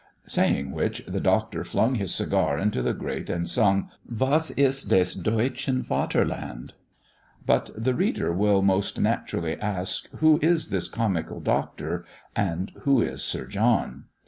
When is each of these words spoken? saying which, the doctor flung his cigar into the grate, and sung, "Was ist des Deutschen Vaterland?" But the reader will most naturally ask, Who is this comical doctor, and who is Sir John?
saying 0.25 0.71
which, 0.71 1.05
the 1.05 1.19
doctor 1.19 1.63
flung 1.63 1.93
his 1.93 2.11
cigar 2.11 2.57
into 2.57 2.81
the 2.81 2.91
grate, 2.91 3.29
and 3.29 3.47
sung, 3.47 3.87
"Was 4.09 4.49
ist 4.57 4.89
des 4.89 5.13
Deutschen 5.13 5.83
Vaterland?" 5.83 6.73
But 7.45 7.69
the 7.77 7.93
reader 7.93 8.31
will 8.33 8.63
most 8.63 8.99
naturally 8.99 9.59
ask, 9.61 10.09
Who 10.13 10.39
is 10.41 10.69
this 10.69 10.87
comical 10.89 11.39
doctor, 11.39 12.03
and 12.35 12.71
who 12.81 12.99
is 12.99 13.23
Sir 13.23 13.45
John? 13.45 14.05